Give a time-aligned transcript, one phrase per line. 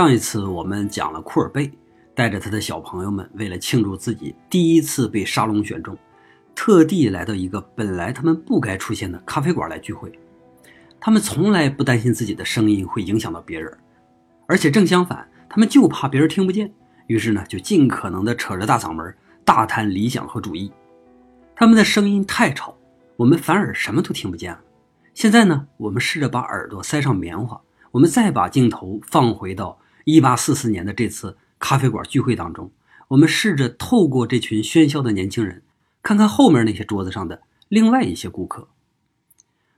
[0.00, 1.70] 上一次我们讲了库尔贝
[2.14, 5.94] 带着他的小朋友们，为了庆祝自己第一次被沙龙选中，
[6.54, 10.10] 特地来到一个本来他们不该出现的咖啡馆来聚会。
[10.98, 13.70] 他们从来不担心自己的声音会影响到别人，
[14.46, 16.72] 而且正相反，他们就怕别人听不见，
[17.06, 20.72] 于是呢就尽可能的扯着大嗓门大谈理想和主义。
[21.54, 22.74] 他们的声音太吵，
[23.18, 24.60] 我们反而什么都听不见了。
[25.12, 27.60] 现在呢，我们试着把耳朵塞上棉花。
[27.92, 32.70] 我们再把镜头放回到1844年的这次咖啡馆聚会当中，
[33.08, 35.62] 我们试着透过这群喧嚣的年轻人，
[36.02, 38.68] 看看后面那些桌子上的另外一些顾客。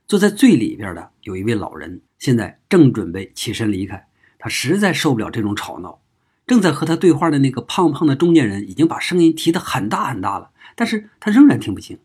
[0.07, 4.05] 坐在最里边的有一位老人，现在正准备起身离开，
[4.37, 5.99] 他实在受不了这种吵闹。
[6.45, 11.97] 正在和他对话的那个胖胖的中年人已经把声音提得很大很大了，但是他仍然听不清。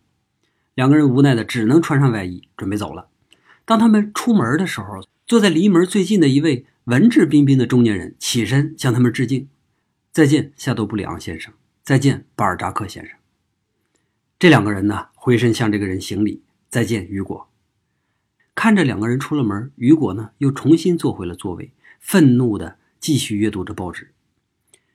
[0.75, 3.09] 两个人无奈的只能穿上外衣准备走了。
[3.65, 9.47] 当他们出门的时候，坐在离门最近的一位文质彬彬的中年人起身向他们致敬
[10.11, 13.15] ：“再见，夏多布里昂先生；再见，巴尔扎克先生。”
[14.41, 17.51] 这两个人呢，回身向这个人行礼：“再见，雨果。”
[18.57, 24.15] 看着两个人出了门，雨果呢又重新坐回了座位，愤怒的继续阅读着报纸。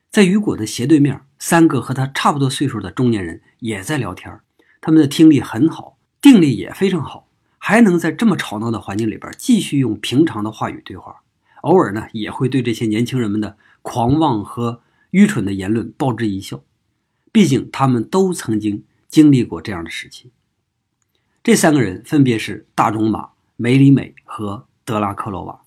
[0.09, 4.39] 在雨果的斜对面，三个和他差不多岁数的中年人也在聊天，
[4.81, 7.29] 他们的听力很好，定力也非常好。
[7.59, 11.22] 还能在这么吵闹的环境里边继续用平常的话语对话，
[11.63, 16.63] 偶尔呢也会对这些年轻人们的狂妄和愚蠢的言论报之一笑。
[17.31, 20.31] 毕竟他们都曾经经历过这样的时期。
[21.43, 25.61] 这三个人分别是大仲马、梅里美和德拉克罗瓦。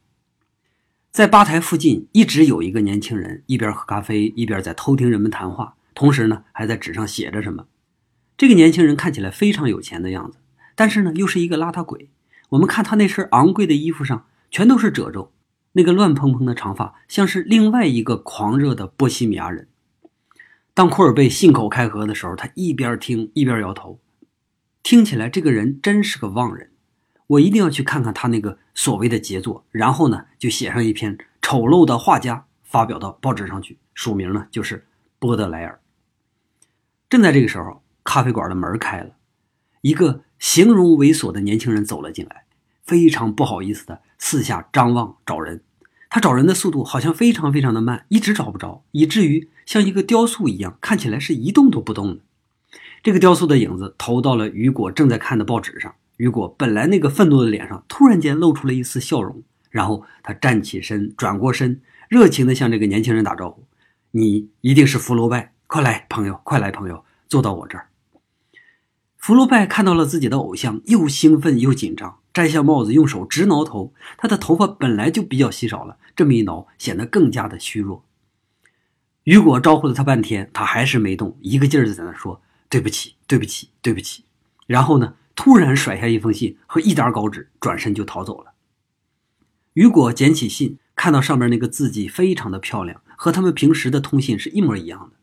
[1.11, 7.67] 在吧台附近一直有一个年轻人，一边喝咖啡一边在偷听人们谈话，同时呢还在纸上写着什么。
[8.37, 10.39] 这个年轻人看起来非常有钱的样子。
[10.75, 12.11] 但是呢，又是一个邋遢鬼。
[12.51, 15.33] 我们看他那身昂贵的衣服上全都是褶皱，
[15.77, 19.69] 那个乱蓬蓬的长发像是另外一个狂热的波西米亚人。
[20.73, 24.01] 当库尔贝信口开河的时候，他一边听一边摇头，
[24.83, 26.71] 听起来这个人真是个妄人。
[27.27, 34.87] 我一定要去看看他那个所谓的杰作，然后呢，就写上一篇丑陋的画家发表到报纸上去，署名呢就是
[35.19, 35.79] 波德莱尔。
[37.11, 39.17] 正在这个时候，咖啡馆的门开了，
[39.83, 40.23] 一个。
[40.39, 42.45] 形容猥琐的年轻人走了进来，
[42.85, 45.63] 非常不好意思的四下张望找人。
[46.17, 52.23] 他找人的速度好像非常非常的慢，一直找不着，以至于像一个雕塑一样，看起来是一动都不动的。
[53.03, 55.95] 这个雕塑的影子投到了雨果正在看的报纸上。
[56.17, 63.65] 雨果本来那个愤怒的脸上突然间露出了一丝笑容，然后他站起身，转过身，热情地向这个年轻人打招呼
[64.13, 67.89] ：“你一定是福楼拜，快来，朋友，快来，朋友，坐到我这儿。”
[69.21, 73.93] 福楼拜看到了自己的偶像，又兴奋又紧张，摘下帽子，用手直挠头。
[74.17, 78.05] 他的头发本来就比较稀少了，这么一挠，显得更加的虚弱。
[79.25, 82.41] 雨果招呼了他半天，他还是没动，一个劲儿的在那说
[82.71, 84.25] ：“对不起，对不起，对不起。”
[84.67, 88.55] 然后呢，突然甩下一封信和一沓稿纸，转身就逃走了。
[89.75, 95.17] 雨果捡起信，看到上面那个字迹非常的漂亮，和他们平时的通信是一模一样的。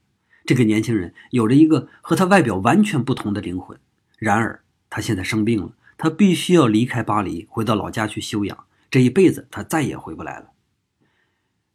[0.45, 3.79] 这个年轻人有着一个和他外表完全不同的灵魂。
[4.17, 8.65] 然而，他现在生病了，他必须要离开巴黎，回到老家去休养。
[8.91, 10.52] 这一辈子，他再也回不来了。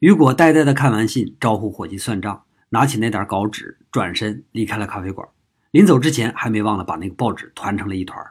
[0.01, 5.27] 雨果呆呆地看完信，招呼伙计算账，拿起那点稿纸，转身离开了咖啡馆。
[5.73, 8.25] 临走之前，还没忘了把那个报纸团成了一团。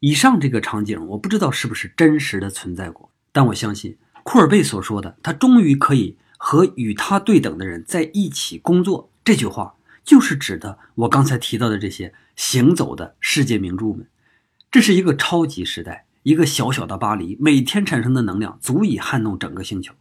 [0.00, 9.76] 以上这个场景，我不知道是不是真实的存在过，但我相信库尔贝所说的“他终于可以和与他对等的人在一起工作”这句话。
[10.04, 14.06] 就是指的我刚才提到的这些行走的世界名著们，
[14.70, 19.94] 这是一个超级时代，一个小小的巴黎，每天产生的能量足以撼动整个星球。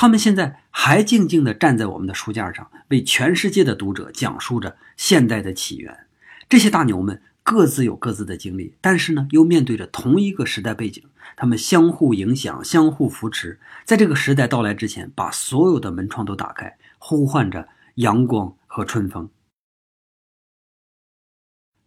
[0.00, 6.06] 他们现在还静静地站在我们的书架上，为全世界的读者讲述着现代的起源。
[6.48, 11.02] 这些大牛们各自有各自的经历，但是呢，又面对着同一个时代背景，
[11.34, 17.66] 他们相互影响，相互扶持，在这个时代到来之前，把所有的门窗都打开，呼唤着
[17.96, 18.54] 阳光。
[18.68, 19.28] 和春风。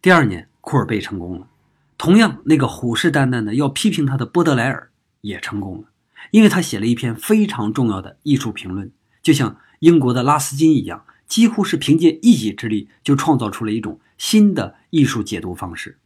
[0.02, 1.48] 第二年，库尔贝成功了。
[1.96, 4.90] 同样，那个虎视眈眈的要批评他的波德莱尔
[5.22, 5.88] 也成功了，
[6.30, 8.90] 因为他写了一篇非常重要的艺术评论，
[9.22, 15.98] 就像英国的拉斯金一样，几乎是凭借一己之力就创造出了一种新的艺术解读方式。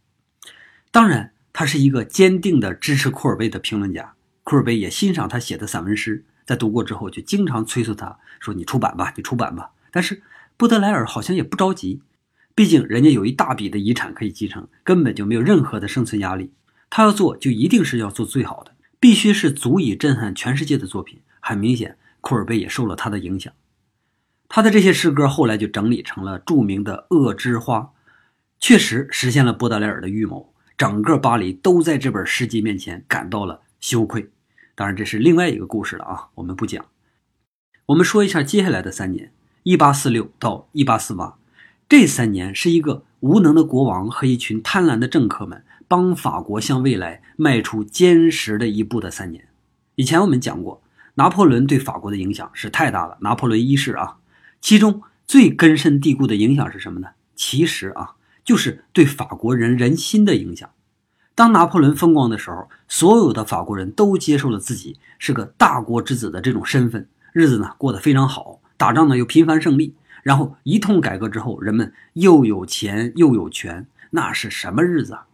[0.91, 4.15] 当然，他是一个坚定的支持库尔贝的评论家。
[4.43, 10.23] 库尔贝也欣赏他写的散文诗，在读过之后就经常催促他说：“你出版吧，你出版吧。”但是。
[10.59, 12.01] 布德莱尔好像也不着急，
[12.55, 16.51] 毕竟人家有一大笔的遗产可以继承，根本就没有任何的生存压力。
[16.89, 23.53] 他要做，就一定是要做最好的，必须是足以震撼全世界的作品，很明显，库尔贝也受了他的影响。
[24.49, 27.79] 他的这些诗歌后来就整理成了著名的《恶之花》，
[28.59, 30.53] 确实实现了波德莱尔的预谋。
[30.77, 34.29] 整个巴黎都在这本诗集面前感到了羞愧。
[34.75, 36.85] 当然，这是另外一个故事了啊，我们不讲。
[37.87, 39.33] 我们说一下接下来的三年
[39.63, 41.33] ：1846到1848。
[41.89, 49.47] 这三年是一个无能的国王和一群贪婪的政客们帮法国向未来迈出坚实的一步的三年。
[49.95, 50.81] 以前我们讲过，
[51.15, 53.17] 拿破仑对法国的影响是太大了。
[53.21, 54.17] 拿破仑一世啊，
[54.59, 57.09] 其中最根深蒂固的影响是什么呢？
[57.35, 58.13] 其实啊。
[58.43, 60.69] 就是对法国人人心的影响。
[61.35, 69.93] 当拿破仑风光的时候，所有的法国人都接受了自己是个大国之子的这种身份，日子呢过得非常好，打仗呢又频繁胜利。
[70.27, 75.25] 然后一通改革之后，人们又有钱又有权，那是什么日子啊？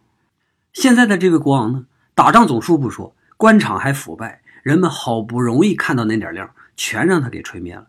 [0.72, 7.88] 现在的这位国王呢，打仗总输不说，官场还腐败，人们好不容易看到那点亮，全让他给吹灭了。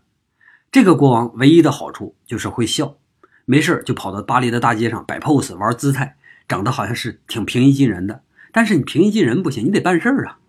[0.72, 2.98] 这个国王唯一的好处就是会笑。
[3.46, 6.16] 没事就跑到巴黎的大街上摆 pose 玩姿态，
[6.48, 8.24] 长得好像是挺平易近人的。
[8.52, 10.40] 但是你平易近人不行，你得办事儿啊。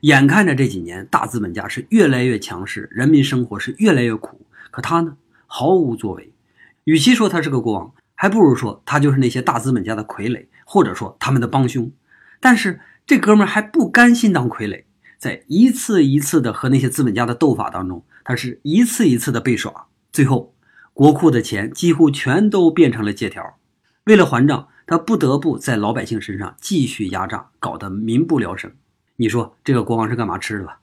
[0.00, 4.40] 眼看着这几年大资本家是越来越强势，人民生活是越来越苦，
[4.70, 5.18] 可他呢
[5.56, 6.32] 毫无作为。
[6.82, 11.88] 与其说他是个国王，还不如说他就是那些大资本家的傀儡，或者说他们的帮凶。
[12.40, 14.82] 但是这哥们还不甘心当傀儡，
[15.16, 20.52] 在一次一次的和那些资本家的斗法当中，他是一次一次的被耍，最后。
[20.92, 23.58] 国库的钱几乎全都变成了借条，
[24.06, 28.72] 为了还账，他不得不在老百姓身上继续压榨，搞得民不聊生。
[29.16, 30.80] 你说这个国王是干嘛吃的吧？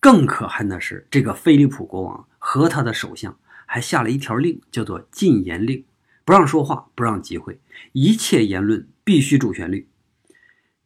[0.00, 3.34] 更可恨的是，这个菲利普国王和他的首相
[3.74, 5.84] 还下了一条令，叫做禁言令，
[6.24, 7.58] 不让说话，不让集会，
[7.90, 9.88] 一切言论必须主旋律。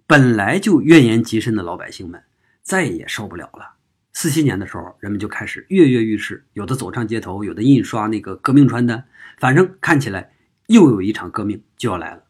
[0.07, 2.23] 本来就怨言极深的老百姓们
[2.63, 3.75] 再也受不了了。
[4.15, 9.07] 四七年的时候，人们就开始跃跃欲试，有的走上街头，有的印刷那个革命传单，
[9.39, 10.33] 反正看起来
[10.69, 12.25] 又有一场革命就要来了。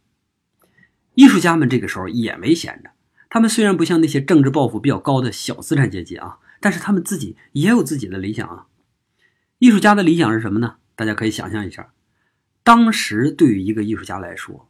[1.15, 2.91] 艺术家们这个时候也没闲着，
[3.31, 8.67] 他们虽然不像那些政治抱负比较高的小资产阶级啊，但是他们自己也有自己的理想啊。
[9.59, 10.77] 艺术家的理想是什么呢？
[10.95, 11.89] 大家可以想象一下，
[12.63, 14.69] 当时对于一个艺术家来说，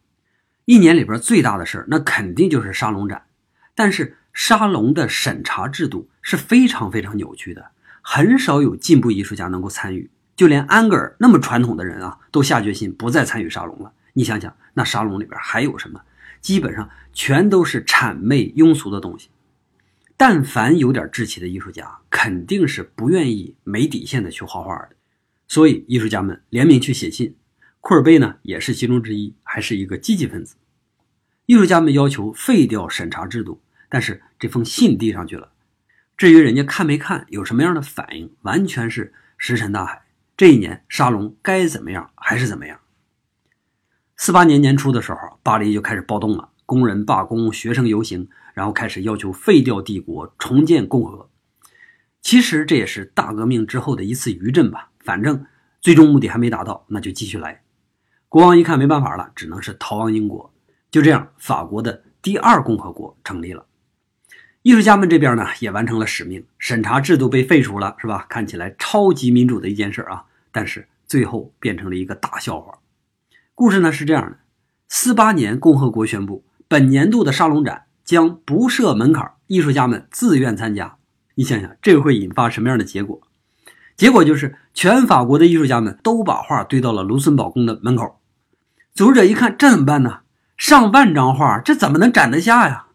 [0.64, 3.26] 一年里边最大的事儿，那肯定就是沙龙展，
[3.74, 4.16] 但是。
[4.34, 10.08] 沙龙的审查制度是非常非常扭曲的，很少有进步艺术家能够参与。
[10.36, 13.92] 就连安格尔那么传统的人啊，都下决心不再参与沙龙了。
[14.12, 16.00] 你想想，那沙龙里边还有什么？
[16.40, 19.28] 基本上全都是谄媚庸俗的东西。
[20.18, 24.90] 但凡有点志气的艺术家，肯定是不愿意没底线的去画画的。
[25.46, 27.34] 所以，艺术家们联名去写信，
[27.80, 30.56] 库尔贝呢也是其中之一，还是一个积极分子。
[31.46, 33.62] 艺术家们要求废掉审查制度。
[33.90, 35.50] 但是这封信递上去了，
[36.14, 40.02] 至于人家看没看，有什么样的反应，完全是石沉大海。
[40.36, 42.78] 这一年沙龙该怎么样还是怎么样。
[44.14, 48.28] 四八年年初的时候，巴黎就开始暴动了，工人罢工，学生游行，
[48.58, 51.30] 然后开始要求废掉帝国，重建共和。
[52.20, 54.90] 其实这也是大革命之后的一次余震吧。
[54.98, 55.46] 反正
[55.80, 57.62] 最终目的还没达到，那就继续来。
[58.28, 60.52] 国王一看没办法了，只能是逃亡英国。
[60.90, 63.64] 就这样，法国的第二共和国成立了。
[64.62, 68.26] 艺术家们这边呢也完成了使命，审查制度被废除了，是吧？
[68.28, 72.80] 看起来超级民主的一件事啊，但是最后变成了一个大笑话。
[73.54, 74.38] 故事呢是这样的：
[74.88, 80.96] 四八年，共和国宣布本年度的沙龙展将不设门槛，艺术家们自愿参加。
[81.34, 83.20] 你想想，这会引发什么样的结果？
[83.98, 88.18] 结果就是全法国的艺术家们都把画堆到了卢森堡宫的门口。
[88.94, 90.20] 组织者一看，这怎么办呢？
[90.56, 92.86] 上万张画，这怎么能展得下呀？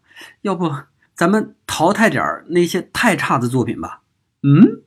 [0.42, 0.68] 要不？
[1.14, 4.02] 咱们淘汰点那些太差的作品吧。
[4.42, 4.82] 嗯，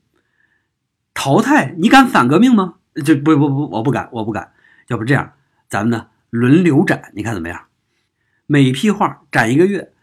[1.13, 1.73] 淘汰？
[1.77, 2.73] 你敢反革命吗？
[2.95, 4.51] 这不不不，我不敢，我不敢。
[4.89, 5.31] 要不这样，
[5.69, 7.67] 咱们呢轮流展，你看怎么样？
[8.45, 9.93] 每批画展一个月，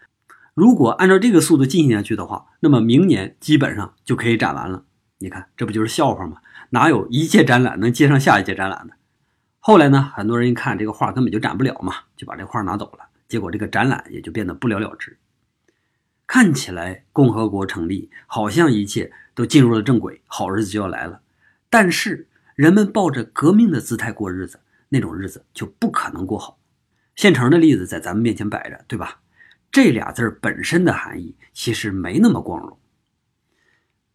[0.55, 4.85] 如果按照这个速度进行下去的话，那么明年基本上就可以展完了。
[5.19, 6.39] 你看，这不就是笑话吗？
[6.71, 8.95] 哪有一届展览能接上下一届展览的？
[9.59, 15.19] 后来呢，很多人一看这个画根本就展不了嘛，就把这画拿走了，结果这个展览也就变得不了了之。
[16.27, 21.21] 看起来共和国成立，好像一切都进入了正轨，好日子就要来了。
[21.69, 26.59] 但是人们抱着革命的姿态过日子，那种日子就不可能过好。
[27.17, 29.21] 现成的例子在咱们面前摆着，对吧？
[29.75, 32.79] 这俩字本身的含义其实没那么光荣。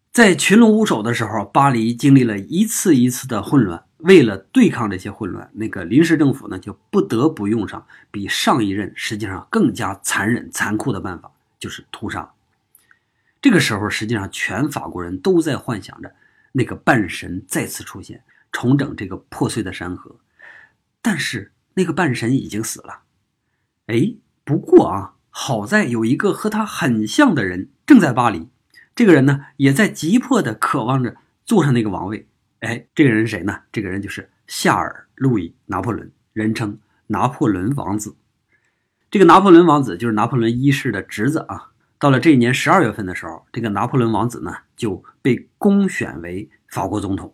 [0.09, 3.83] 在群龙无首的时候，巴黎经历了一次一次的混乱。
[3.97, 11.29] 为了对抗这些混乱，那个临时政府呢，就不得不用上比上一任实际上更加残忍残酷的办法。
[11.59, 12.31] 就是屠杀，
[13.41, 16.15] 这个时候，实际上全法国人都在幻想着
[16.53, 18.23] 那个半神再次出现，
[18.53, 20.15] 重整这个破碎的山河。
[21.01, 23.01] 但是那个半神已经死了。
[23.87, 28.49] 哎，不过啊，好在有一个和他很像的人正在巴黎，
[28.93, 31.15] 这个人呢，也在急迫的渴望着
[31.45, 32.27] 坐上那个王位。
[32.59, 33.61] 哎，这个人是谁呢？
[33.71, 36.77] 这个人就是夏尔·路易·拿破仑，人称
[37.07, 38.17] 拿破仑王子。
[39.09, 41.71] 这个拿破仑王子就是拿破仑一世的侄子啊。
[41.97, 47.33] 到了这一年十二月份的时候，这个拿破仑王子呢就被公选为法国总统。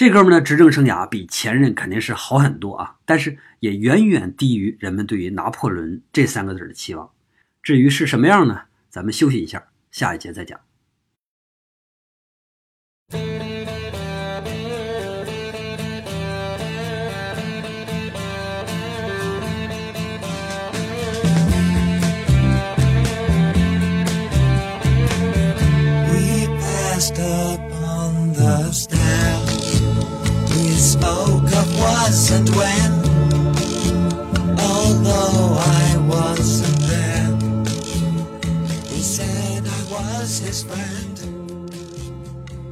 [0.00, 7.10] 这哥们的执政生涯比前任肯定是好很多啊，但是也远远低于人们对于拿破仑这三个字的期望。
[7.62, 8.62] 至于是什么样呢？
[8.88, 10.58] 咱们休息一下，下一节再讲。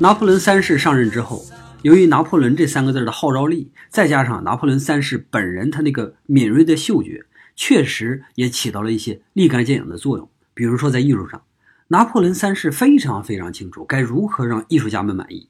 [0.00, 1.44] 拿破仑三世上任之后，
[1.82, 7.26] 由于拿破仑这三个字的号召力，再加上拿破仑三世本人他那个敏锐的嗅觉，
[7.56, 10.30] 确实也起到了一些立竿见影的作用。
[10.54, 11.42] 比如说在艺术上，
[11.88, 15.48] 拿破仑三世非常非常清楚该如何让艺术家们满意。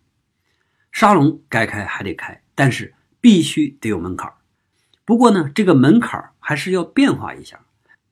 [0.93, 4.33] 沙龙该开还得开，但是必须得有门槛
[5.05, 7.61] 不过呢，这个门槛还是要变化一下。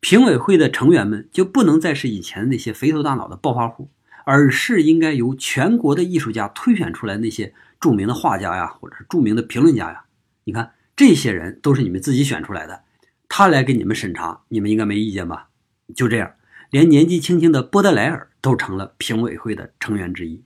[0.00, 3.88] 评委会的成员们就不能再是以前那些肥头大脑的暴发户。
[4.26, 10.06] 而是应该由全国的艺术家推选出来那些著名的画家呀，或者是著名的评论家呀。
[10.42, 12.82] 你看，这些人都是你们自己选出来的，
[13.28, 15.50] 他来给你们审查，你们应该没意见吧？
[15.94, 16.34] 就这样，
[16.70, 20.42] 连年纪轻轻的波德莱尔都成了评委会的成员之一。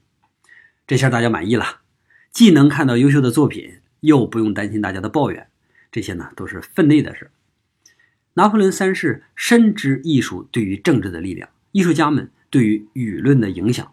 [0.85, 1.79] 这下大家满意了，
[2.31, 5.47] 既能看到优秀的作品，又不用担心大家的抱怨，
[5.91, 7.31] 这些呢都是分内的事。
[8.35, 12.29] 拿破仑三世深知艺术对于政治的力量，艺术家们。
[12.51, 13.91] 对于舆论的影响，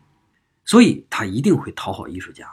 [0.67, 2.47] 所以他一定会讨好艺术家。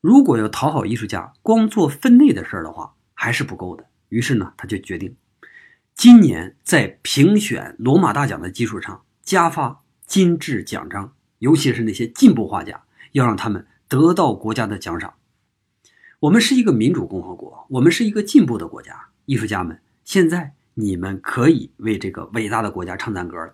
[0.00, 3.84] 如果要讨好艺术家，光做分内的事儿的话，还是不够的。
[4.08, 5.16] 于是呢，他就决定，
[5.94, 15.14] 今年在评选罗马大奖的基础上，加发金质奖章，尤其是那些进步画家，要让他们得到国家的奖赏。
[16.20, 19.08] 我们是一个民主共和国，我们是一个进步的国家。
[19.24, 23.52] 艺术家们，现在你们可以为这个伟大的国家唱赞歌了。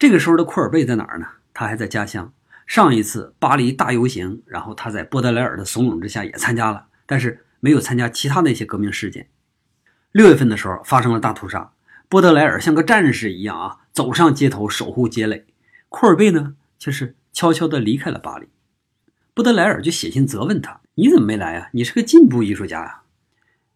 [0.00, 1.26] 这个时候的库尔贝在哪儿呢？
[1.52, 2.32] 他还在家乡。
[2.66, 9.28] 上一次巴黎大游行，然后他在波德莱尔的怂恿之下也参加了，但是没有参加其他那些革命事件。
[10.12, 11.72] 六月份的时候发生了大屠杀，
[12.08, 15.44] 波德莱尔像个战士一样啊，走上街头守护街垒。
[15.90, 18.48] 库尔贝呢，却是悄悄地离开了巴黎。
[19.34, 21.68] 波德莱尔就写信责问他：“你怎么没来啊？
[21.74, 23.02] 你是个进步艺术家呀。”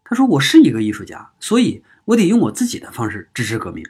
[0.02, 3.84] 他说：“我是一个艺术家，所以我得用我自己的方式支持革命。”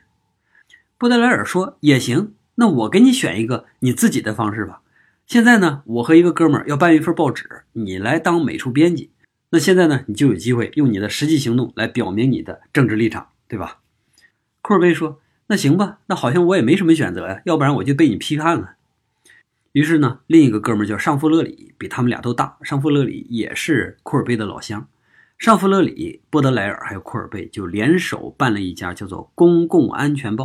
[0.97, 4.81] 布德莱尔说：“也行，那我给你选一个你自己的方式吧。
[5.27, 9.11] 现在呢，我和一个哥们儿要办一份报纸，你来当美术编辑。
[9.51, 13.81] 那现在呢，你就有机会用你的实际行动来表明你的政治立场，对吧？”
[14.63, 18.77] 库尔贝说：“那行吧，那好像我也没什么选择呀，要不然我就被你批判了。”
[19.73, 22.57] 于是呢，另一个哥们儿叫尚夫勒里，比他们俩都大。
[22.63, 24.87] 尚夫勒里也是库尔贝的老乡。
[25.37, 30.45] 尚夫勒里、波德莱尔还有库尔贝就联手办了一家叫做《公共安全报》。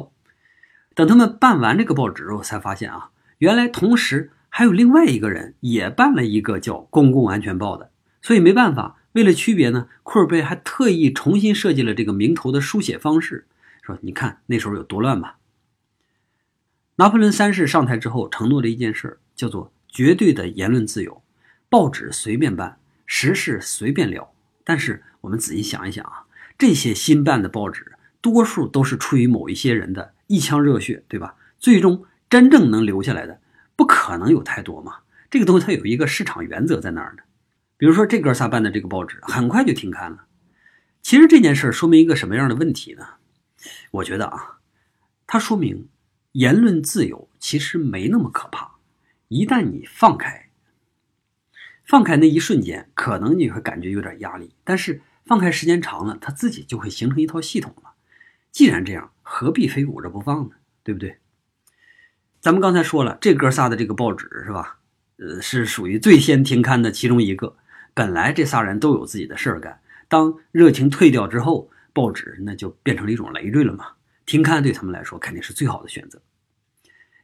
[0.99, 7.89] 等他们办完这个报纸之后，才发现啊，原来同时还有另外一个人也办了一个叫《公共安全报》的。
[8.21, 13.47] 所以没办法，为了区别呢，库尔贝还特意重新设计了这个名头的书写方式。
[13.81, 15.37] 说你看那时候有多乱吧。
[16.97, 21.21] 拿破仑三世上台之后承诺了一件事，叫做绝对的言论自由，
[21.69, 24.33] 报纸随便办，时事随便聊。
[24.65, 26.25] 但是我们仔细想一想啊，
[26.57, 30.11] 这些新办的报纸，多数都是出于某一些人的。
[30.29, 31.35] 一腔热血，对吧？
[31.57, 33.41] 最终真正能留下来的，
[33.75, 34.99] 不可能有太多嘛。
[35.31, 37.23] 这个东西它有一个市场原则在那儿的。
[37.77, 40.25] 比如说这哥仨办的这个报纸，很快就停刊了。
[41.01, 43.05] 其实这件事说明一个什么样的问题呢？
[43.89, 44.59] 我觉得啊，
[45.25, 45.89] 它说明
[46.33, 48.75] 言论自由其实没那么可怕。
[49.29, 50.49] 一旦你放开，
[51.83, 57.88] 放开那一瞬间，可能你会感觉有点压力，但是放开时间长了，它自己就会形成一套系统了。
[58.51, 60.55] 既然这样，何必非捂着不放呢？
[60.83, 61.17] 对不对？
[62.39, 64.79] 咱们刚才说了，这哥仨的这个报纸是吧？
[65.17, 67.57] 呃，是属于最先停刊的其中一个。
[67.93, 73.85] 本来这仨人都有自己的事儿干，当热情退掉之后，报纸那就变成了一种累赘了嘛。
[74.25, 76.21] 停刊对他们来说肯定是最好的选择。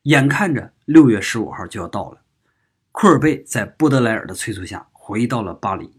[0.04, 2.22] 眼看着六月十五号就要到了，
[2.92, 5.90] 库尔贝在波德莱尔的催促下回到了巴黎。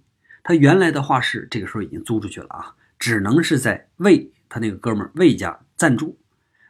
[0.42, 6.16] 他原来的画室这个时候已经租出去了啊，只能是在为他那个哥们儿魏家赞助。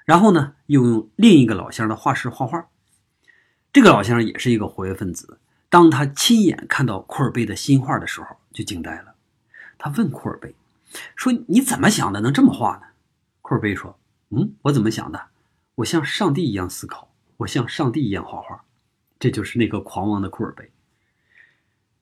[0.04, 2.68] 然后呢，又用另一个老乡的画室画画。
[3.73, 5.38] 这个老乡也是一个活跃分子。
[5.68, 9.14] 当他亲眼看到库尔贝的新画的时候，就惊呆了。
[9.76, 10.54] 他问库尔贝
[11.16, 12.21] 说：“你怎么想的？
[12.21, 12.83] 能这么画呢？”
[13.42, 13.99] 库尔贝说
[14.30, 15.21] ：“嗯，我怎么想的？
[15.75, 18.64] 我像上帝一样思考，我像上帝一样画画。”
[19.18, 20.71] 这就是那个狂妄的库尔贝。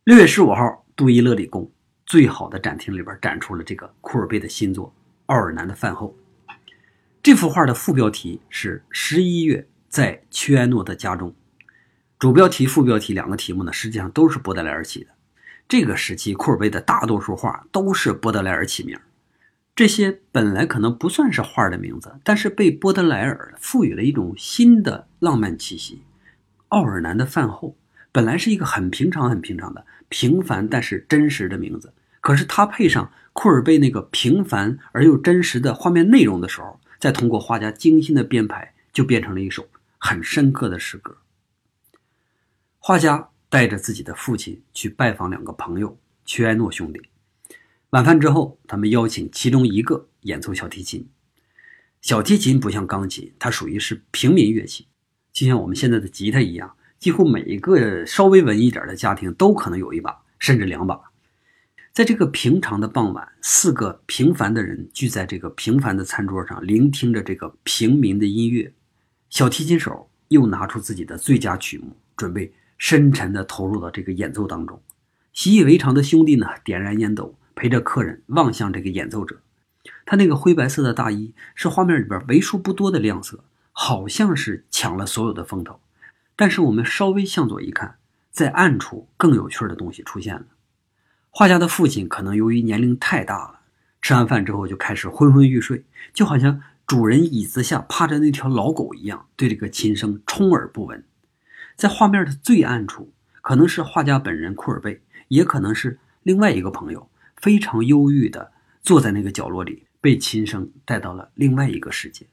[0.05, 1.71] 六月十五号，杜伊勒里宫
[2.05, 4.89] 最好的展厅里边展出了这个库尔贝的新作
[5.27, 6.17] 《奥尔南的饭后》。
[7.23, 11.35] 这幅画的副标题是“十一月在屈埃诺的家中”。
[12.19, 15.11] 主标题、副标题两个题目呢，实际上都是波德莱尔起的。
[15.67, 18.99] 这个时期，库尔贝的大多数画都是波德莱尔起名。
[19.75, 26.03] 这些本来可能不算是画的名字，但是被波德莱尔赋予了一种新的浪漫气息。
[26.69, 27.77] 奥尔南的饭后
[28.13, 31.93] 本来是一个很平常、很平常的平凡但是真实的名字，
[32.25, 41.19] 可是它配上库尔贝那个平凡而又真实的画面内容的时候，再通过画家精心的编排，就变成了一首很深刻的诗歌。
[42.79, 47.03] 画家带着自己的父亲去拜访两个朋友屈埃诺兄弟。
[47.91, 51.07] 晚饭之后，他们邀请其中一个演奏小提琴。
[52.01, 54.89] 小提琴不像钢琴，它属于是平民乐器，
[55.31, 60.99] 就像我们现在的吉他一样，几乎每一个稍微文艺点的家庭都可能有一把，甚至两把。
[61.95, 68.75] 在这个平常的傍晚，四个平凡的人聚在这个平凡的餐桌上，聆听着这个平民的音乐。
[69.31, 72.53] 小提琴手又拿出自己的最佳曲目，准备。
[72.77, 74.83] 深沉地投入到这个演奏当中，
[75.33, 79.41] 习以为常的兄弟呢，点燃烟斗，陪着客人望向这个演奏者。
[80.05, 85.79] 他那个灰白色的大衣是画面里边为数不多的亮色，好像是抢了所有的风头。
[86.35, 87.97] 但是我们稍微向左一看，
[88.33, 90.45] 在暗处更有趣的东西出现了。
[91.37, 93.59] 画家的父亲可能由于年龄太大了，
[94.01, 101.05] 吃完饭之后就开始昏昏欲睡，就好像主人椅子下趴着那条老狗一样，对这个琴声充耳不闻。
[101.75, 112.27] 在画面的最暗处，可能是画家本人库尔贝，也可能是另外一个朋友，非常忧郁地坐在那个角落里，被琴声带到了另外一个世界。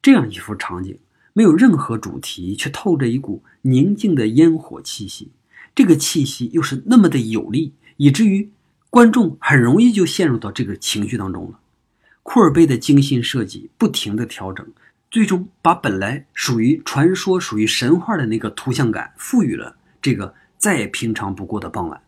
[0.00, 0.98] 这样一幅场景，
[1.34, 5.32] 没有任何主题，却透着一股宁静的烟火气息。
[5.74, 8.50] 这个气息又是那么的有力，以至于
[8.90, 11.60] 观众很容易就陷入到这个情绪当中了。
[12.22, 14.66] 库尔贝的精心设计，不停地调整。
[15.10, 22.02] 最终把本来属于传说、属于神话的那个图像感赋予了这个再平常不过的傍晚。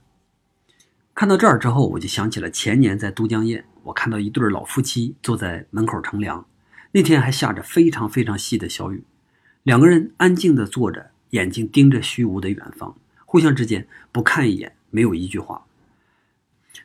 [1.14, 6.44] 看到这儿之后，我就想起了前年在都江堰，我看到一对老夫妻坐在门口乘凉，
[6.90, 9.04] 那天还下着非常非常细的小雨，
[9.62, 12.96] 两个人安静地坐着，眼睛盯着虚无的远方，
[13.36, 15.66] 互相之间不看一眼，没有一句话。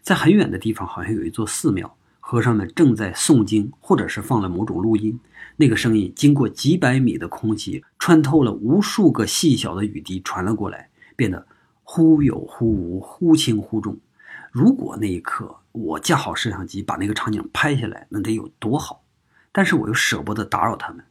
[0.02, 1.96] 在很远的地方，好像有一座寺庙。
[2.20, 5.18] 和尚们正在诵经，或者是放了某种录音。
[5.56, 11.48] 那个声音经过几百米的空气，穿透了无数个细小的雨滴，传了过来，变得
[11.84, 13.98] 忽有忽无，忽轻忽重。
[14.52, 19.06] 如果那一刻我架好摄像机，把那个场景拍下来，那得有多好！
[19.54, 21.06] 但是我又舍不得打扰他们。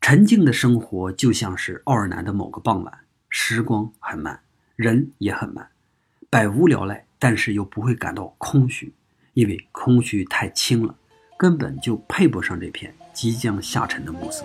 [0.00, 3.00] 沉静的生活就像是奥尔南的某个傍晚，
[3.34, 4.38] 时光很慢，
[4.76, 5.66] 人也很慢，
[6.28, 8.92] 百无聊赖，但是又不会感到空虚。
[9.32, 10.94] 因为空虚太轻了，
[11.38, 14.44] 根本就配不上这片即将下沉的暮色。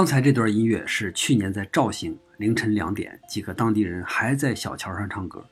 [0.00, 5.44] 刚才这段音乐是去年在绍兴凌晨两点几个当地人还在小桥上唱歌。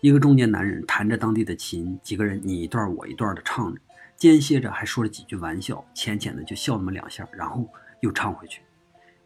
[0.00, 3.80] 一个中年男人弹着当地的琴几个人你一段我一段的唱着
[4.16, 7.64] 间歇着还说了几句玩笑浅浅的就笑那么两下然后
[8.00, 8.60] 又唱回去。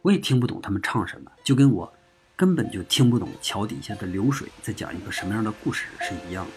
[0.03, 1.91] 我也听不懂他们唱什么就跟我
[2.37, 6.53] 根本就听不懂桥底下的流水在讲一个什么样的故事是一样的。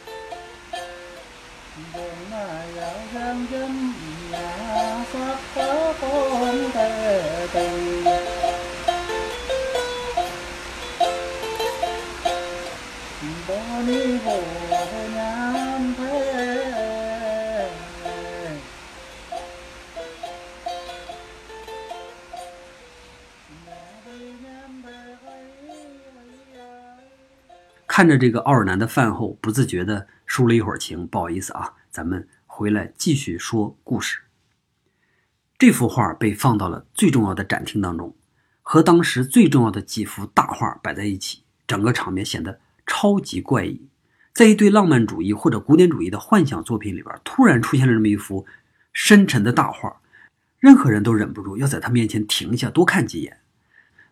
[28.00, 31.06] 看着这个奥尔南的饭后，不自觉地抒了一会儿情。
[31.06, 34.22] 不好意思啊，咱们回来继续说故事。
[35.58, 38.16] 这幅画被放到了最重要的展厅当中，
[38.62, 43.90] 和当时最重要的几幅大画摆在一起，整个场面显得超级怪异。
[44.34, 48.46] 在一堆浪漫主义或者古典主义的幻想作品里边，突然出现了这么一幅
[48.94, 50.00] 深沉的大画，
[50.60, 53.40] 任何人都忍不住要在他面前停下多看几眼。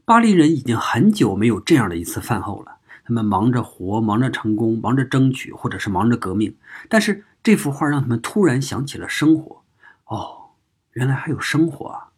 [0.03, 2.76] 巴黎人已经很久没有这样的一次饭后了。
[3.07, 6.53] 他们忙着活，忙着成功，忙着争取，或者是忙着革命。
[6.89, 9.63] 但是这幅画让他们突然想起了生活。
[10.07, 10.49] 哦，
[10.91, 12.11] 原来还有生活啊！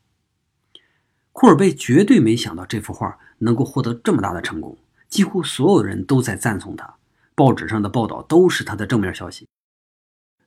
[1.32, 4.76] 库尔贝绝对没想到这幅画能够获得这么大的成功，
[5.08, 6.96] 几乎所有人都在赞颂他，
[7.36, 9.48] 报纸上的报道都是他的正面消息。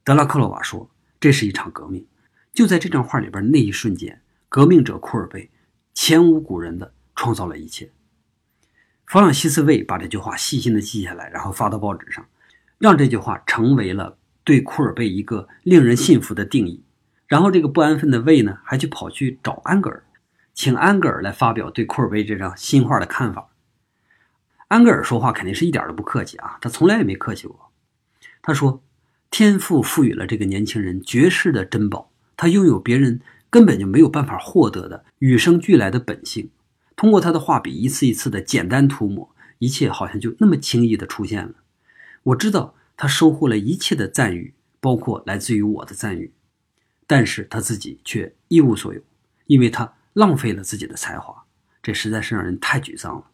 [0.02, 2.04] 德拉克洛瓦说：“这是一场革命。”
[2.52, 5.48] 就在这张画里边那一瞬间，革命者库尔贝
[5.94, 7.92] 前无古人的创造了一切。
[9.06, 12.26] 弗朗西斯·魏把这句话细心的记下来，然后发到报纸上，
[12.78, 16.82] 让这句话成为了对库尔贝一个令人信服的定义。
[17.26, 20.02] 然后这个不安分的魏呢，还去跑去找安格尔，
[20.54, 23.48] 请安格尔来发表对库尔贝这张新画的看法。
[24.68, 27.70] 安格尔说话肯定是一点都不客气啊，他从来也没客气过。
[28.40, 28.82] 他说
[29.30, 36.50] ：“天赋赋予了这个年轻人绝世的珍宝，他拥有别人根本就没有办法获得的与生俱来的本性。”
[37.02, 41.54] 通过他的画笔一次一次的简单涂抹，一切好像就那么轻易的出现了。
[42.22, 46.32] 我知道他收获了一切的赞誉，包括来自于我的赞誉，
[47.08, 49.00] 但是他自己却一无所有，
[49.46, 51.42] 因为他浪费了自己的才华，
[51.82, 53.24] 这实在是让人太沮丧了。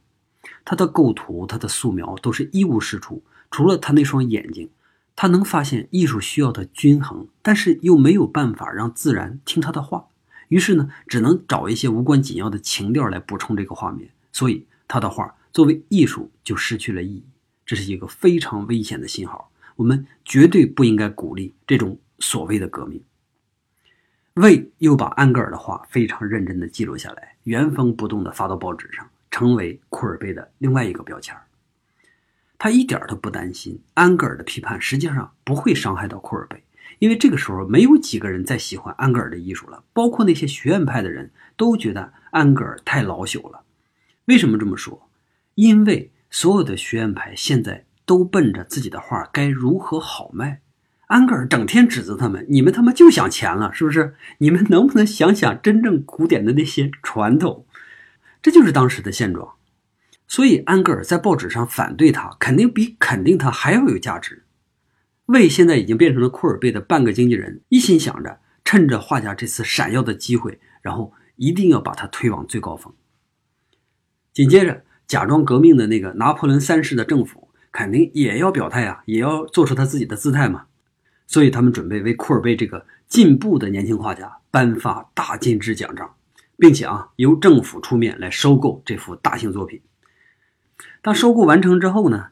[0.64, 4.70] 他的构图、他的素描都是一无是处，除了他那双眼睛，
[5.14, 10.08] 他能发现艺术需要的均衡，但是又没有办法让自然听他的话。
[10.48, 17.24] 于是呢，只能找一些无关紧要的情调来补充这个画面，所以他的画作为艺术就失去了意义。
[17.64, 23.02] 这是一个非常危险的信号，我们绝对不应该鼓励这种所谓的革命。
[24.34, 31.37] 魏又把安格尔的话非常认真地记录下来，原封不动地发到报纸上，成为库尔贝的另外一个标签。
[32.56, 36.64] 他一点都不担心安格尔的批判，实际上不会伤害到库尔贝。
[36.98, 43.62] 因为这个时候没有几个人再喜欢安格尔的艺术了，包括那些学院派的人都觉得安格尔太老朽了。
[44.26, 45.08] 为什么这么说？
[45.54, 50.61] 因为所有的学院派现在都奔着自己的画该如何好卖。
[51.06, 54.14] 安格尔整天指责他们：“你们他妈就想钱了，是不是？
[54.38, 57.64] 你们能不能想想真正古典的那些传统？”
[58.42, 59.54] 这就是当时的现状。
[60.26, 64.44] 所以安格尔在报纸上反对他，肯定比肯定他还要有价值。
[65.28, 72.94] 魏现在已经变成了库尔贝的半个经纪人，一心想着趁着画家这次闪耀的机会，然后一定要把他推往最高峰。
[74.32, 80.64] 紧接着，假装革命的那个拿破仑三世的政府肯定也要表态啊，也要做出他自己的姿态嘛。
[81.26, 86.14] 所以他们准备为库尔贝这个进步的年轻画家颁发大金质奖章，
[86.56, 89.82] 并且啊，由政府出面来收购这幅大型作品。
[91.02, 92.28] 当收购完成之后呢，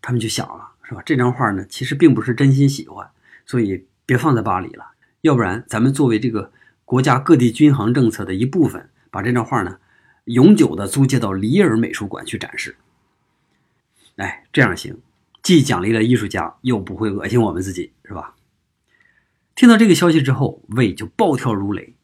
[0.00, 0.67] 他们就想了。
[0.88, 1.02] 是吧？
[1.04, 3.06] 这张画呢，其实并不是真心喜欢，
[3.44, 4.86] 所以别放在巴黎了。
[5.20, 6.50] 要不然，咱们作为这个
[6.86, 9.80] 国家各地均衡政策的一部分，把这张画呢，
[10.24, 12.76] 永久的租借到里尔美术馆去展示。
[14.16, 14.98] 哎，这样行，
[15.42, 18.34] 既奖励了艺术家，又不会恶心我们自己，是吧？
[19.54, 21.94] 听到这个消息之后，魏就暴跳如雷：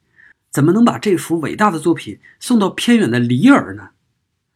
[0.51, 3.93] 怎么能把这幅伟大的作品送到偏远的里尔呢？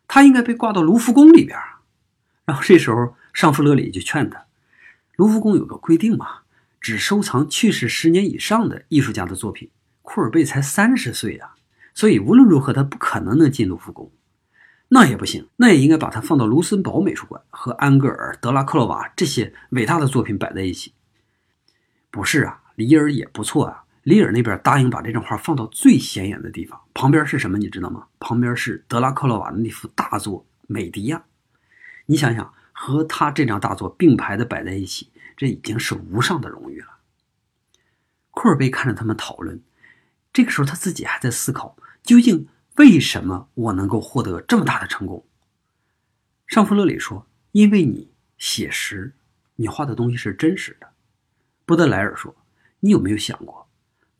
[0.06, 1.80] 他应该被挂到卢浮宫里边啊。
[2.44, 3.14] 然后这时候。
[3.38, 4.46] 尚夫勒里就劝他，
[5.14, 6.40] 卢浮宫有个规定嘛，
[6.80, 9.70] 只收藏去世十年以上的艺术家的作品。
[10.02, 11.54] 库尔贝才三十岁啊，
[11.94, 14.10] 所以无论如何他不可能能进卢浮宫。
[14.88, 20.92] 那也不行，那也应该把他放到卢森堡美术馆和安格尔、德拉克洛瓦这些伟大的作品摆在一起。
[22.10, 23.84] 不是啊，里尔也不错啊。
[24.02, 28.06] 里尔那边答应把这张画放到最显眼的地方，旁边是什么你知道吗？
[28.18, 31.18] 旁边是德拉克洛瓦的那幅大作《美迪亚》。
[32.06, 32.52] 你想想。
[32.80, 36.98] 和他这张大作并排的摆在一起，这已经是无上的荣誉了。
[38.30, 39.60] 库尔贝看着他们讨论，
[40.32, 45.26] 这个时候他自己还在思考，究竟为什么我能够获得这么大的成功？
[46.46, 49.12] 尚弗勒里说：“因为你写实，
[49.56, 50.90] 你画的东西是真实的。”
[51.66, 52.36] 波德莱尔说
[52.78, 53.68] ：“你有没有想过，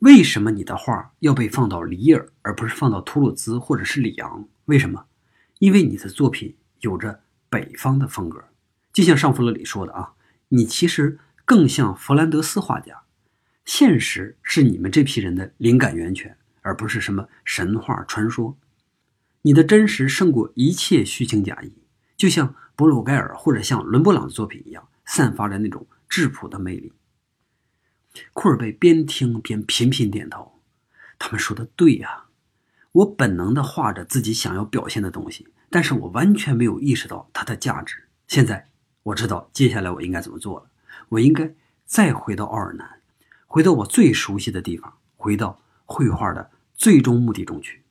[0.01, 4.49] 为什么你的画要被放到里尔，而不是放到图鲁兹或者是里昂？
[4.64, 5.07] 为什么？
[5.61, 8.44] 因为你的作品有着。”北方的风格，
[8.99, 10.15] 就像尚弗勒里说的啊，
[10.49, 13.03] 你其实更像弗兰德斯画家。
[13.65, 18.59] 现实是你们这批人的灵感源泉，而不是什么神话传说。
[19.43, 21.73] 你的真实胜过一切虚情假意，
[22.17, 26.93] 就像布鲁盖尔或者像伦勃朗的作品一样，散发着那种质朴的魅力。
[28.33, 30.61] 库尔贝边听边频频点头，
[31.21, 32.25] 他们说的对呀，
[32.91, 38.09] 我本能的画着自己想要表现的东西，但是我完全没有意识到它的价值。
[38.27, 38.69] 现在
[39.03, 40.67] 我知道接下来我应该怎么做了，
[41.09, 41.51] 我应该
[41.85, 43.01] 再回到奥尔南，
[43.47, 47.83] 回到我最熟悉的地方，回到绘画的最终目的中去。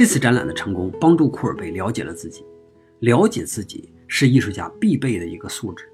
[0.00, 2.42] 这次展览的成功，帮助库尔贝了解了自己。
[3.00, 5.84] 了解自己是艺术家必备的一个素质。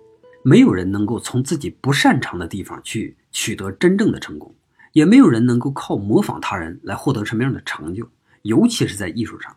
[0.45, 4.55] 没有人能够从自己不擅长的地方去取得真正的成功，
[4.93, 8.09] 也没有人能够靠模仿他人来获得什么样的成就，
[8.43, 9.57] 尤其是在艺术上。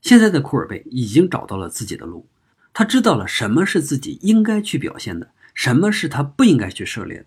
[0.00, 2.26] 现在的库尔贝已经找到了自己的路，
[2.72, 7.26] 他知道了什么是自己应该去表现的，什么是他不应该去涉猎的。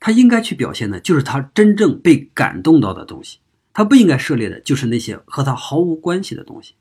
[0.00, 3.38] 他应该去表现的，就是他真正被感动到的东西。
[3.76, 6.76] 他不应该涉猎的就是那些和他毫无关系的东西，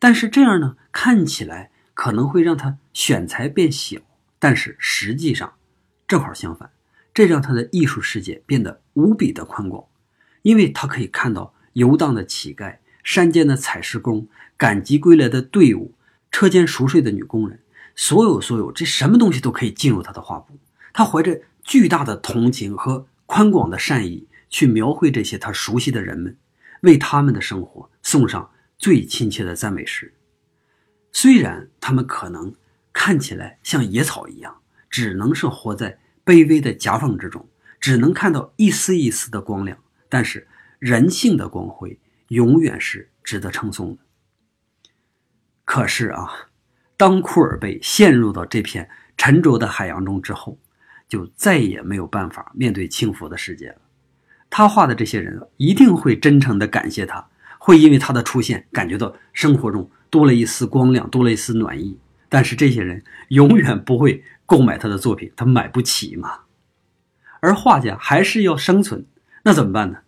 [0.00, 4.00] 但是这样呢，看起来可能会让他选材变小，
[4.40, 5.52] 但是实际上
[6.08, 6.68] 正好相反，
[7.14, 9.84] 这让他的艺术世界变得无比的宽广，
[10.42, 15.94] 因为他可以看到游荡的乞丐、山间的采石工、赶集归来的队伍、
[16.32, 17.60] 车间熟睡的女工人，
[17.94, 20.58] 所有所有这什么东西都可以进入他的画布。
[20.92, 24.26] 他怀着巨大的同情和宽广的善意。
[24.56, 26.34] 去描绘这些他熟悉的人们，
[26.80, 30.14] 为他们的生活送上最亲切的赞美诗。
[31.12, 32.54] 虽然他们可能
[32.90, 37.46] 看起来像野草一样，只能是活在卑微的夹缝之中，
[37.78, 39.76] 只能看到一丝一丝的光亮，
[40.08, 44.02] 但是人性的光辉永远是值得称颂的。
[45.66, 46.48] 可是啊，
[46.96, 48.88] 当库尔贝陷入到这片
[49.18, 50.58] 沉着的海洋中之后，
[51.06, 53.82] 就再也没有办法面对轻浮的世界了。
[54.48, 57.26] 他画的这些人一定会真诚地感谢他，
[57.58, 61.98] 会因为他的出现感觉到生活中多了一丝光亮，多了一丝暖意。
[62.28, 66.40] 但是这些人永远不会购买他的作品，他买不起嘛。
[67.40, 69.04] 而画家还是要生存，
[69.42, 69.98] 那怎么办呢？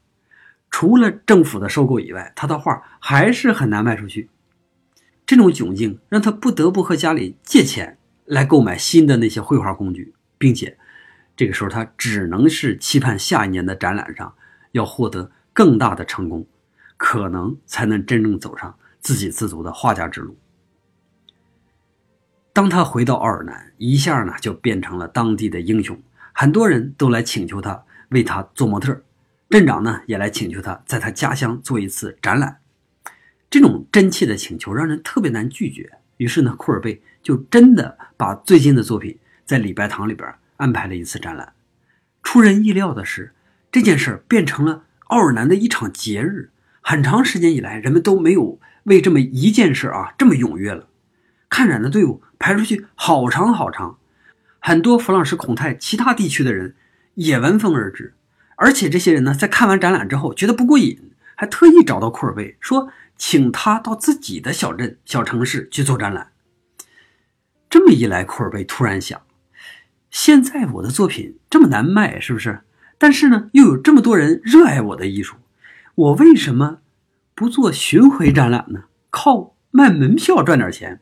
[0.70, 4.31] 除了政府的收购以外，他的画还是很难卖出去。
[5.27, 10.79] 这种窘境让他不得不和家里借钱来购买新的那些绘画工具，并且。
[11.38, 14.35] 这个时候，他只能是期盼下一年的展览上
[14.72, 16.44] 要获得更大的成功，
[16.96, 20.37] 可能才能真正走上自给自足的画家之路。
[22.53, 25.96] 当他回到奥尔南，一下呢就变成了当地的英雄，
[26.33, 29.01] 很多人都来请求他为他做模特，
[29.48, 32.59] 镇长呢也来请求他在他家乡做一次展览。
[33.48, 40.29] 这种真切的请求让人特别难拒绝，于是呢，库尔贝就真的把最近的作品在礼拜堂里边。
[40.59, 41.55] 安排了一次展览，
[42.23, 43.35] 出人意料的是，
[43.73, 46.51] 这件事变成了奥尔南的一场节日。
[46.81, 50.88] 很长时间以来，人们都没有为这么一件事啊这么踊跃了。
[51.49, 53.99] 看展的队伍排出去好长好长，
[54.59, 56.75] 很多弗朗什孔泰其他地区的人
[57.14, 58.14] 也闻风而至。
[58.57, 66.33] 而且这些人呢，在看完展览之后觉得不过瘾，还特意找到库尔贝，说请他到自己的小镇、小城市去做展览。
[67.71, 69.21] 这么一来，库尔贝突然想。
[70.11, 72.61] 现在我的作品这么难卖，是不是？
[72.97, 75.37] 但是呢，又有这么多人热爱我的艺术，
[75.94, 76.79] 我为什么
[77.35, 78.85] 不做巡回展览呢？
[79.11, 81.01] 靠卖门票赚点钱？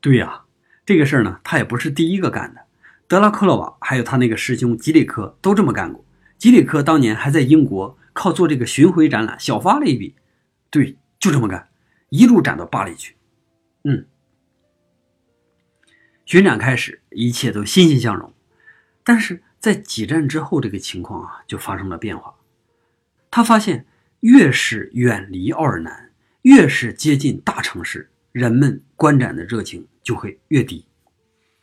[0.00, 0.42] 对呀，
[0.84, 2.60] 这个事儿呢，他也不是第一个干的。
[3.08, 6.04] 德拉克洛瓦还有他那个师兄吉里科都这么干过。
[6.38, 10.14] 吉里科当年还在英国靠做这个巡回展览小发了一笔。
[10.70, 11.68] 对，就这么干，
[12.10, 13.14] 一路展到巴黎去。
[13.84, 14.06] 嗯。
[16.26, 18.34] 巡展开始，一切都欣欣向荣，
[19.04, 22.34] 但是在几站之后，这个情况啊就发生了变化。
[23.30, 23.86] 他发现，
[24.20, 26.10] 越是远离奥尔南，
[26.42, 30.84] 越是接近大城市，人们观展的热情就会越低。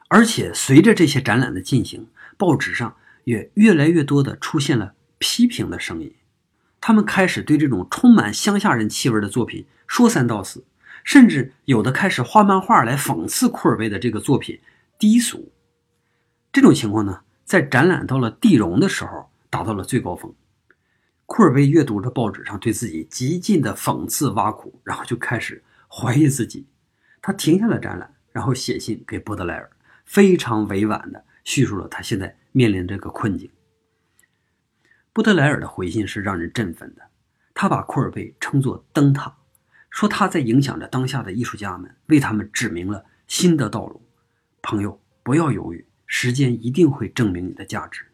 [0.08, 2.96] 而且随着这些展览的进行，报纸上
[3.26, 6.16] 也越来越多的出现了批评的声音，
[6.80, 10.64] 他们开始对这种充满乡下人气味的作品说三道四。
[11.04, 14.60] 甚至有的开始画漫画来讽刺库尔贝的这个作品
[14.98, 15.52] 低俗。
[16.52, 20.34] 这种情况呢，在展览到了地荣的时候达到了最高峰。
[21.26, 26.68] 库尔贝阅读着报纸上对自己极尽的讽刺挖苦，然后就开始怀疑自己。
[27.22, 29.70] 他停下了展览，然后写信给波德莱尔，
[30.06, 33.50] 非常委婉地叙述了他现在面临这个困境。
[35.12, 37.02] 波德莱尔的回信是让人振奋的，
[37.54, 39.36] 他把库尔贝称作灯塔，
[39.94, 44.02] 说他在影响着当下的艺术家们，为他们指明了新的道路。
[44.64, 48.08] 朋友，不要犹豫，时间一定会证明你的价值。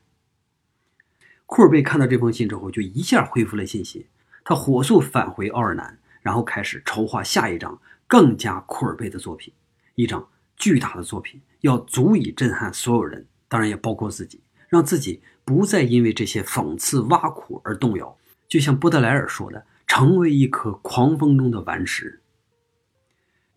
[1.45, 4.05] 库尔贝看到这封信之后，就一下恢复了信心，
[4.43, 7.79] 他火速返回奥尔南，然后开始筹划下一张。
[8.05, 9.53] 更加库尔贝的作品，
[9.95, 18.17] 一张巨大的作品，要足以震撼所有人，当然也包括自己，让自己不再因为这些讽刺挖苦而动摇。
[18.49, 22.21] 就像波德莱尔说的：“成为一颗狂风中的顽石。”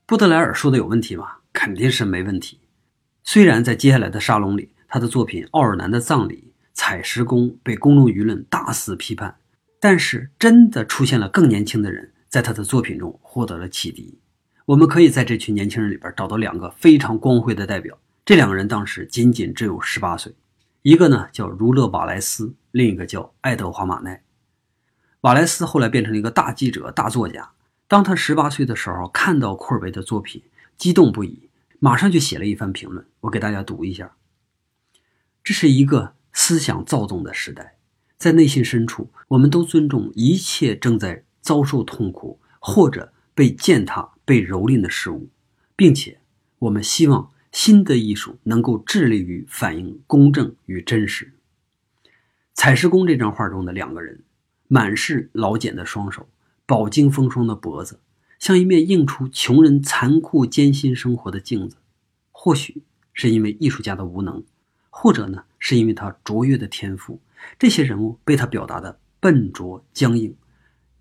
[0.06, 1.26] 布德莱尔说的有问题吗？
[1.52, 2.58] 肯定是没问题。
[3.22, 6.34] 虽然在接下来的沙龙里，他的作品《奥尔南的葬礼》
[6.72, 9.36] 《采石工》被公众舆论大肆批判，
[9.78, 14.18] 但是真的出现了更年轻的人，在他的作品中获得了启迪。
[14.64, 17.96] 我们可以在这群年轻人里边找到两个非常光辉的代表。
[18.24, 20.34] 这两个人当时仅仅只有十八岁，
[20.80, 24.22] 一个呢叫儒勒·瓦莱斯，另一个叫爱德华·马奈。
[25.22, 27.50] 瓦莱斯后来变成了一个大记者、大作家。
[27.88, 30.42] 当他十八岁的时候，看到库尔维的作品，
[30.76, 33.06] 激动不已，马上就写了一番评论。
[33.20, 34.16] 我给大家读一下：
[35.44, 37.76] 这是一个思想躁动的时代，
[38.16, 44.10] 在内心深处，我们都尊重一切正在遭受痛苦或者被践踏。
[44.24, 45.28] 被蹂躏的事物，
[45.74, 46.20] 并且
[46.60, 51.32] 我们希望新的艺术能够致力于反映公正与真实。
[52.54, 54.22] 采石工这张画中的两个人，
[54.72, 56.26] 满是老茧的双手，
[56.64, 58.00] 饱经风霜的脖子，
[58.38, 61.76] 像一面映出穷人残酷艰辛生活的镜子。
[62.30, 62.82] 或许
[63.12, 64.42] 是因为艺术家的无能，
[64.88, 67.20] 或者呢是因为他卓越的天赋，
[67.58, 70.34] 这些人物被他表达的笨拙僵硬。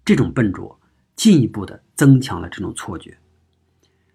[0.03, 0.77] 这种笨拙
[1.15, 3.17] 进一步的增强了这种错觉。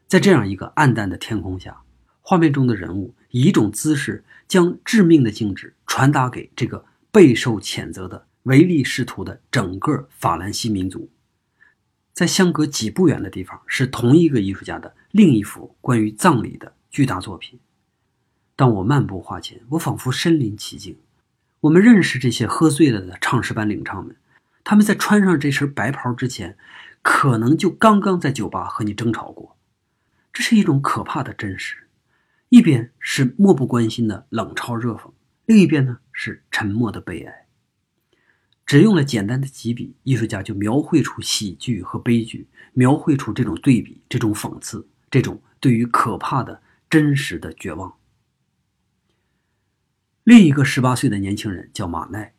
[0.07, 1.81] 在这样一个暗淡的天空下，
[2.21, 11.11] 画面中的人物以一种姿势将致命的静止传达给这个备受谴责的唯利是图的整个法兰西民族。
[12.13, 17.59] 在相隔几步远的地方，是同一个艺术家的另一幅关于葬礼的巨大作品。
[18.55, 20.97] 当我漫步画前，我仿佛身临其境。
[21.63, 24.15] 我们认识这些喝醉了的唱诗班领唱们，
[24.63, 26.57] 他们在穿上这身白袍之前，
[27.03, 29.57] 可能就刚刚在酒吧和你争吵过。
[30.33, 31.89] 这是一种可怕的真实，
[32.51, 35.11] 一边是漠不关心的冷嘲热讽，
[35.47, 37.46] 另一边呢是沉默的悲哀。
[38.67, 47.95] 只用了简单的几笔，艺术家就描绘出喜剧和悲剧，描绘出这种对比、这种讽刺、这种对于可怕的真实的绝望。
[50.25, 52.35] 另一个十八岁的年轻人叫马奈，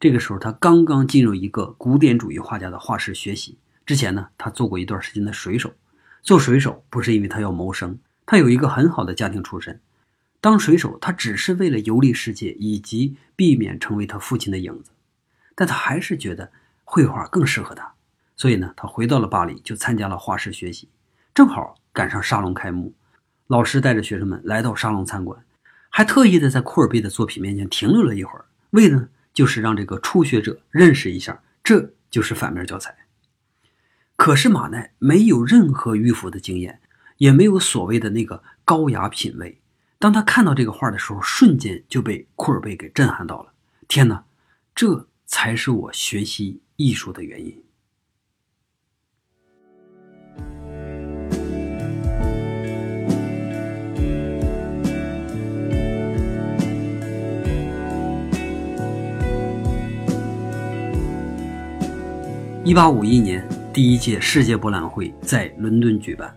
[0.00, 5.72] 这个时候他刚刚进入一个古典主义画家的画室学习，之前呢他做过一段时间的水手。
[6.24, 9.80] 做水手不是因为他要谋生，他有一个很好的家庭出身。
[10.40, 14.90] 当水手，他只是为了游历世界以及避免成为他父亲的影子。
[15.58, 16.52] 但他还是觉得
[16.84, 17.92] 绘画更适合他，
[18.36, 20.88] 所以呢，他回到了巴黎，就参加了画室学习。
[21.34, 22.94] 正好赶上沙龙开幕，
[23.48, 25.44] 老师带着学生们来到沙龙参观，
[25.90, 32.96] 还特意的在库尔贝的作品面前停留了一会儿，为的就是让这个初学者认识一下，这就是反面教材。
[34.14, 36.80] 可是马奈没有任何迂腐的经验，
[37.16, 39.60] 也没有所谓的那个高雅品味。
[39.98, 43.52] 当他看到这个画的时候，瞬间就被库尔贝给震撼到了。
[43.88, 44.24] 天哪，
[44.72, 47.56] 这才是我学习艺术的原因。
[62.64, 63.46] 一八五一年。
[63.70, 66.34] 第一届世界博览会在伦敦举办。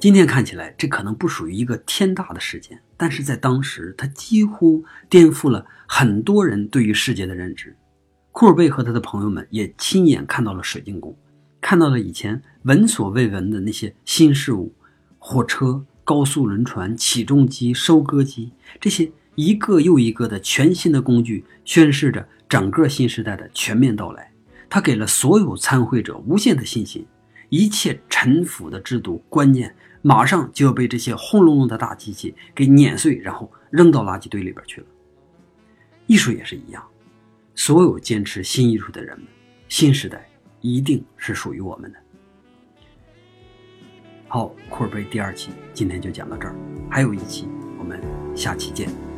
[0.00, 7.76] 今天看起来，这可能不属于一个天大的事件，但是在当时，它几乎颠覆了很多人对于世界的认知。
[8.32, 11.14] 库尔贝和他的朋友们也亲眼看到了水晶宫，
[11.60, 14.72] 看到了以前闻所未闻的那些新事物：
[15.18, 24.32] 火车、高速轮船、起重机、收割机，这些一个又一个的全新的工具，宣示着整个新时代的全面到来。
[24.70, 27.06] 他给了所有参会者无限的信心，
[27.50, 34.86] 一切陈腐的制度观念马上就要被这些轰隆隆的大机器给碾碎，然后扔到垃圾堆里边去了。
[36.06, 36.82] 艺术也是一样，
[37.54, 39.28] 所有坚持新艺术的人们，
[39.68, 40.28] 新时代
[40.60, 41.98] 一定是属于我们的。
[44.28, 46.56] 好，库尔贝第二期今天就讲到这儿，
[46.90, 47.46] 还有一期，
[47.78, 48.00] 我们
[48.34, 49.11] 下期见。